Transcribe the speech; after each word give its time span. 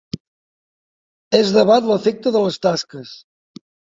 Es 1.41 1.51
debat 1.57 1.89
l'efecte 1.91 2.35
de 2.37 2.43
les 2.47 2.57
tasques. 2.65 3.15